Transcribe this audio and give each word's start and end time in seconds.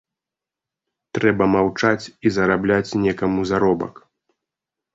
Трэба 1.17 1.43
маўчаць 1.57 2.05
і 2.29 2.33
зарабляць 2.39 2.97
некаму 3.07 3.41
заробак. 3.53 3.93